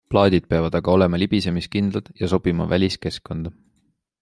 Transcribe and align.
Plaadid 0.13 0.45
peavad 0.53 0.77
aga 0.79 0.93
olema 0.93 1.19
libisemiskindlad 1.23 2.11
ja 2.23 2.31
sobima 2.33 2.69
väliskeskkonda. 2.75 3.57